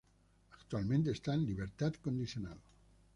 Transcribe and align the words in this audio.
Actualmente 0.53 1.11
está 1.11 1.31
en 1.35 1.45
libertad 1.45 1.93
condicional. 2.01 2.57